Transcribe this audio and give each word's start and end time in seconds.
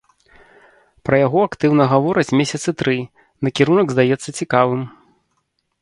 Пра 1.07 1.19
яго 1.27 1.39
актыўна 1.49 1.83
гавораць 1.93 2.35
месяцы 2.41 2.69
тры, 2.81 2.97
накірунак 3.45 3.87
здаецца 3.97 4.29
цікавым. 4.39 4.81